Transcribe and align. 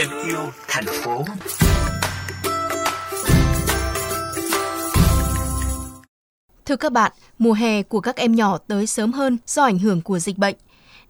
thêm 0.00 0.10
yêu 0.26 0.50
thành 0.68 0.84
phố. 0.86 1.24
Thưa 6.66 6.76
các 6.76 6.92
bạn, 6.92 7.12
mùa 7.38 7.52
hè 7.52 7.82
của 7.82 8.00
các 8.00 8.16
em 8.16 8.34
nhỏ 8.34 8.58
tới 8.58 8.86
sớm 8.86 9.12
hơn 9.12 9.38
do 9.46 9.64
ảnh 9.64 9.78
hưởng 9.78 10.02
của 10.02 10.18
dịch 10.18 10.38
bệnh. 10.38 10.54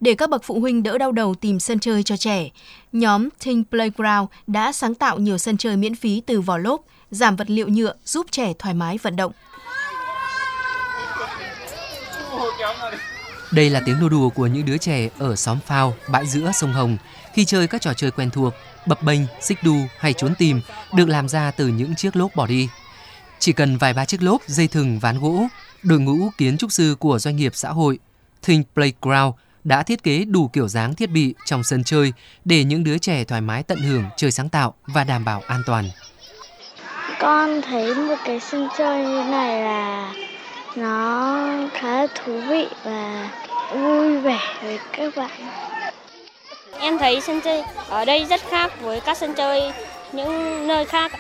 Để 0.01 0.15
các 0.15 0.31
bậc 0.31 0.45
phụ 0.45 0.61
huynh 0.61 0.83
đỡ 0.83 0.99
đau 0.99 1.13
đầu 1.13 1.35
tìm 1.35 1.61
sân 1.61 1.79
chơi 1.79 2.03
cho 2.03 2.17
trẻ, 2.17 2.49
nhóm 2.93 3.29
Think 3.41 3.71
Playground 3.71 4.29
đã 4.47 4.73
sáng 4.73 4.95
tạo 4.95 5.19
nhiều 5.19 5.39
sân 5.39 5.57
chơi 5.57 5.77
miễn 5.77 5.95
phí 5.95 6.23
từ 6.27 6.41
vỏ 6.41 6.59
lốp, 6.59 6.81
giảm 7.11 7.37
vật 7.37 7.51
liệu 7.51 7.69
nhựa 7.69 7.95
giúp 8.05 8.27
trẻ 8.31 8.53
thoải 8.59 8.75
mái 8.75 8.99
vận 9.03 9.17
động. 9.17 9.33
Đây 13.53 13.71
là 13.71 13.81
tiếng 13.87 14.01
nô 14.01 14.09
đùa 14.09 14.29
của 14.29 14.47
những 14.47 14.65
đứa 14.65 14.79
trẻ 14.79 15.09
ở 15.19 15.37
xóm 15.37 15.59
phao, 15.67 15.95
bãi 16.11 16.27
giữa 16.27 16.51
sông 16.55 16.73
Hồng 16.73 16.97
khi 17.35 17.45
chơi 17.45 17.67
các 17.67 17.81
trò 17.81 17.95
chơi 17.95 18.11
quen 18.11 18.31
thuộc, 18.31 18.55
bập 18.87 19.03
bênh, 19.03 19.21
xích 19.41 19.59
đu 19.63 19.77
hay 19.99 20.13
trốn 20.13 20.35
tìm 20.39 20.61
được 20.95 21.09
làm 21.09 21.29
ra 21.29 21.51
từ 21.51 21.69
những 21.69 21.95
chiếc 21.95 22.17
lốp 22.17 22.37
bỏ 22.37 22.47
đi. 22.47 22.69
Chỉ 23.39 23.53
cần 23.53 23.77
vài 23.77 23.93
ba 23.93 24.05
chiếc 24.05 24.23
lốp, 24.23 24.43
dây 24.47 24.69
thừng, 24.69 24.99
ván 24.99 25.21
gỗ, 25.21 25.47
đội 25.83 26.01
ngũ 26.01 26.31
kiến 26.39 26.59
trúc 26.59 26.73
sư 26.73 26.97
của 26.99 27.19
doanh 27.19 27.37
nghiệp 27.37 27.53
xã 27.55 27.71
hội 27.71 27.99
Think 28.43 28.67
Playground 28.75 29.35
đã 29.65 29.83
thiết 29.83 30.03
kế 30.03 30.25
đủ 30.25 30.49
kiểu 30.49 30.69
dáng 30.69 30.95
thiết 30.95 31.11
bị 31.11 31.35
trong 31.45 31.65
sân 31.65 31.85
chơi 31.85 32.13
để 32.45 32.65
những 32.65 32.85
đứa 32.85 32.99
trẻ 32.99 33.25
thoải 33.25 33.41
mái 33.41 33.63
tận 33.63 33.79
hưởng 33.79 34.05
chơi 34.17 34.31
sáng 34.31 34.49
tạo 34.49 34.75
và 34.87 35.05
đảm 35.05 35.25
bảo 35.25 35.43
an 35.47 35.63
toàn. 35.67 35.91
Con 37.21 37.63
thấy 37.63 37.95
một 37.95 38.17
cái 38.25 38.41
sân 38.41 38.69
chơi 38.79 39.05
như 39.05 39.23
này 39.31 39.63
là 39.63 40.13
nó 40.77 41.30
khá 41.81 42.07
thú 42.07 42.41
vị 42.49 42.67
và 42.85 43.31
vui 43.73 44.19
vẻ 44.19 44.41
với 44.63 44.79
các 44.93 45.17
bạn. 45.17 45.31
Em 46.81 46.99
thấy 46.99 47.21
sân 47.21 47.41
chơi 47.41 47.65
ở 47.89 48.05
đây 48.05 48.25
rất 48.25 48.41
khác 48.51 48.73
với 48.81 49.01
các 49.01 49.17
sân 49.17 49.35
chơi 49.35 49.73
những 50.13 50.67
nơi 50.67 50.85
khác 50.85 51.13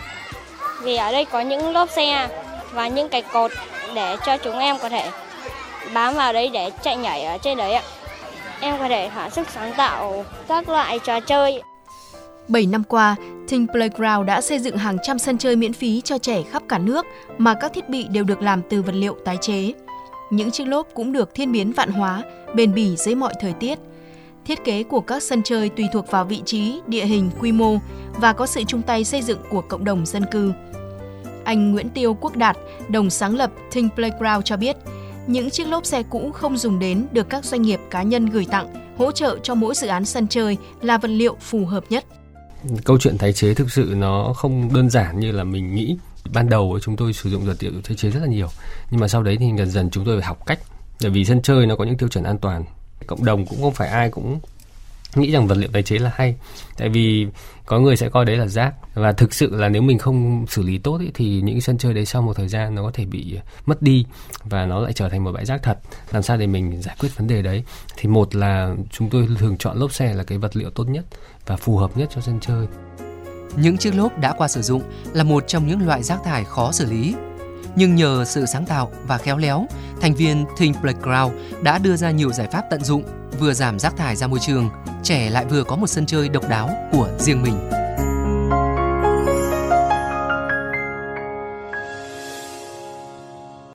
vì 0.83 0.97
ở 0.97 1.13
đây 1.13 1.25
có 1.25 1.41
những 1.41 1.73
lốp 1.73 1.91
xe 1.91 2.29
và 2.73 2.89
những 2.89 3.09
cái 3.09 3.23
cột 3.23 3.51
để 3.95 4.17
cho 4.27 4.37
chúng 4.37 4.59
em 4.59 4.77
có 4.83 4.89
thể 4.89 5.11
bám 5.95 6.15
vào 6.15 6.33
đấy 6.33 6.51
để 6.53 6.71
chạy 6.83 6.97
nhảy 6.97 7.25
ở 7.25 7.39
trên 7.39 7.59
đấy 7.59 7.73
ạ. 7.73 7.83
Em 8.61 8.79
có 8.79 8.89
thể 8.89 9.11
thỏa 9.15 9.31
sức 9.31 9.49
sáng 9.51 9.73
tạo 9.77 10.25
các 10.49 10.69
loại 10.69 10.99
trò 10.99 11.21
chơi. 11.21 11.63
7 12.49 12.67
năm 12.67 12.85
qua, 12.85 13.17
Think 13.49 13.71
Playground 13.73 14.27
đã 14.27 14.41
xây 14.41 14.59
dựng 14.59 14.77
hàng 14.77 14.97
trăm 15.03 15.19
sân 15.19 15.39
chơi 15.39 15.57
miễn 15.57 15.73
phí 15.73 16.01
cho 16.01 16.19
trẻ 16.19 16.43
khắp 16.51 16.63
cả 16.69 16.79
nước 16.79 17.07
mà 17.39 17.55
các 17.55 17.73
thiết 17.73 17.89
bị 17.89 18.07
đều 18.11 18.25
được 18.25 18.43
làm 18.43 18.63
từ 18.71 18.83
vật 18.83 18.95
liệu 18.95 19.17
tái 19.25 19.37
chế. 19.41 19.73
Những 20.31 20.51
chiếc 20.51 20.69
lốp 20.69 20.89
cũng 20.95 21.13
được 21.13 21.35
thiên 21.35 21.53
biến 21.53 21.73
vạn 21.73 21.91
hóa, 21.91 22.23
bền 22.55 22.75
bỉ 22.75 22.97
dưới 22.97 23.15
mọi 23.15 23.35
thời 23.41 23.53
tiết. 23.53 23.79
Thiết 24.45 24.65
kế 24.65 24.83
của 24.83 25.01
các 25.01 25.23
sân 25.23 25.43
chơi 25.43 25.69
tùy 25.69 25.87
thuộc 25.93 26.11
vào 26.11 26.25
vị 26.25 26.43
trí, 26.45 26.81
địa 26.87 27.05
hình, 27.05 27.31
quy 27.41 27.53
mô 27.53 27.77
và 28.15 28.33
có 28.33 28.47
sự 28.47 28.63
chung 28.65 28.83
tay 28.83 29.05
xây 29.05 29.23
dựng 29.23 29.39
của 29.51 29.61
cộng 29.61 29.85
đồng 29.85 30.07
dân 30.07 30.25
cư. 30.31 30.53
Anh 31.45 31.73
Nguyễn 31.73 31.89
Tiêu 31.89 32.15
Quốc 32.15 32.37
Đạt, 32.37 32.57
đồng 32.89 33.11
sáng 33.11 33.37
lập 33.37 33.51
Think 33.71 33.95
Playground 33.95 34.45
cho 34.45 34.57
biết, 34.57 34.77
những 35.27 35.51
chiếc 35.51 35.69
lốp 35.69 35.87
xe 35.87 36.03
cũ 36.03 36.31
không 36.35 36.57
dùng 36.57 36.79
đến 36.79 37.07
được 37.13 37.29
các 37.29 37.45
doanh 37.45 37.63
nghiệp 37.63 37.81
cá 37.91 38.03
nhân 38.03 38.27
gửi 38.27 38.47
tặng, 38.51 38.95
hỗ 38.99 39.13
trợ 39.13 39.39
cho 39.43 39.55
mỗi 39.55 39.75
dự 39.75 39.87
án 39.87 40.05
sân 40.05 40.29
chơi 40.29 40.57
là 40.83 40.99
vật 40.99 41.11
liệu 41.11 41.37
phù 41.41 41.65
hợp 41.65 41.85
nhất. 41.91 42.05
Câu 42.85 42.99
chuyện 43.01 43.19
tái 43.19 43.33
chế 43.33 43.55
thực 43.55 43.73
sự 43.73 43.95
nó 43.97 44.33
không 44.37 44.75
đơn 44.75 44.91
giản 44.91 45.21
như 45.21 45.33
là 45.33 45.45
mình 45.45 45.75
nghĩ. 45.75 45.97
Ban 46.33 46.49
đầu 46.49 46.79
chúng 46.83 46.97
tôi 46.97 47.13
sử 47.13 47.31
dụng 47.31 47.45
vật 47.45 47.57
liệu 47.61 47.73
tái 47.89 47.97
chế 47.97 48.11
rất 48.11 48.21
là 48.21 48.27
nhiều, 48.27 48.49
nhưng 48.91 49.01
mà 49.01 49.09
sau 49.09 49.23
đấy 49.23 49.37
thì 49.41 49.47
dần 49.59 49.71
dần 49.71 49.91
chúng 49.91 50.05
tôi 50.05 50.17
phải 50.21 50.27
học 50.27 50.47
cách. 50.47 50.59
Bởi 51.03 51.11
vì 51.11 51.25
sân 51.25 51.43
chơi 51.43 51.67
nó 51.67 51.77
có 51.77 51.85
những 51.85 51.97
tiêu 51.97 52.09
chuẩn 52.09 52.25
an 52.25 52.39
toàn. 52.39 52.65
Cộng 53.07 53.25
đồng 53.25 53.47
cũng 53.47 53.63
không 53.63 53.75
phải 53.75 53.89
ai 53.89 54.11
cũng 54.11 54.41
nghĩ 55.15 55.31
rằng 55.31 55.47
vật 55.47 55.55
liệu 55.55 55.71
tái 55.73 55.83
chế 55.83 55.99
là 55.99 56.11
hay 56.15 56.35
tại 56.77 56.89
vì 56.89 57.27
có 57.67 57.79
người 57.79 57.97
sẽ 57.97 58.09
coi 58.09 58.25
đấy 58.25 58.37
là 58.37 58.47
rác 58.47 58.75
và 58.95 59.13
thực 59.13 59.35
sự 59.35 59.57
là 59.57 59.69
nếu 59.69 59.83
mình 59.83 59.99
không 59.99 60.47
xử 60.49 60.63
lý 60.63 60.79
tốt 60.79 61.01
ý, 61.01 61.11
thì 61.15 61.41
những 61.41 61.61
sân 61.61 61.79
chơi 61.79 61.95
đấy 61.95 62.07
sau 62.07 62.23
một 62.23 62.37
thời 62.37 62.49
gian 62.49 62.75
nó 62.75 62.83
có 62.83 62.91
thể 62.95 63.05
bị 63.05 63.39
mất 63.67 63.83
đi 63.83 64.05
và 64.45 64.67
nó 64.67 64.81
lại 64.81 64.93
trở 64.93 65.09
thành 65.09 65.25
một 65.25 65.33
bãi 65.33 65.45
rác 65.45 65.63
thật 65.63 65.79
làm 66.11 66.23
sao 66.23 66.37
để 66.37 66.47
mình 66.47 66.83
giải 66.83 66.97
quyết 67.01 67.17
vấn 67.17 67.27
đề 67.27 67.43
đấy 67.43 67.65
thì 67.97 68.09
một 68.09 68.35
là 68.35 68.75
chúng 68.91 69.11
tôi 69.11 69.29
thường 69.39 69.57
chọn 69.59 69.79
lốp 69.79 69.93
xe 69.93 70.15
là 70.15 70.25
cái 70.25 70.39
vật 70.39 70.57
liệu 70.57 70.71
tốt 70.71 70.85
nhất 70.89 71.05
và 71.47 71.57
phù 71.57 71.77
hợp 71.77 71.97
nhất 71.97 72.09
cho 72.15 72.21
sân 72.21 72.41
chơi 72.41 72.67
những 73.57 73.77
chiếc 73.77 73.95
lốp 73.95 74.19
đã 74.19 74.33
qua 74.33 74.49
sử 74.49 74.63
dụng 74.63 74.83
là 75.13 75.25
một 75.25 75.45
trong 75.47 75.67
những 75.67 75.87
loại 75.87 76.03
rác 76.03 76.19
thải 76.25 76.45
khó 76.45 76.73
xử 76.73 76.87
lý 76.87 77.15
nhưng 77.77 77.95
nhờ 77.95 78.25
sự 78.25 78.47
sáng 78.47 78.67
tạo 78.67 78.91
và 79.07 79.19
khéo 79.19 79.37
léo, 79.37 79.67
thành 80.01 80.15
viên 80.15 80.45
Think 80.59 80.77
Playground 80.81 81.35
đã 81.63 81.79
đưa 81.79 81.97
ra 81.97 82.11
nhiều 82.11 82.33
giải 82.33 82.49
pháp 82.53 82.65
tận 82.71 82.85
dụng, 82.85 83.03
vừa 83.39 83.53
giảm 83.53 83.79
rác 83.79 83.97
thải 83.97 84.17
ra 84.17 84.27
môi 84.27 84.39
trường, 84.39 84.71
trẻ 85.03 85.31
lại 85.31 85.45
vừa 85.45 85.65
có 85.65 85.77
một 85.77 85.87
sân 85.87 86.07
chơi 86.07 86.29
độc 86.29 86.49
đáo 86.49 86.71
của 86.93 87.09
riêng 87.19 87.43
mình. 87.43 87.80